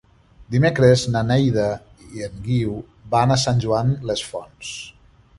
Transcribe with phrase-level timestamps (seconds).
[0.53, 1.65] Dimecres na Neida
[2.19, 2.71] i en Guiu
[3.11, 4.73] van a Sant Joan les Fonts.